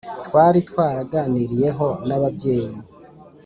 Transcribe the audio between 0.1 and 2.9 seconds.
twari twaraganiriyeho na babyeyi